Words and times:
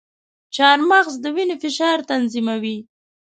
چارمغز 0.55 1.15
د 1.23 1.25
وینې 1.35 1.55
فشار 1.63 1.97
تنظیموي. 2.09 2.77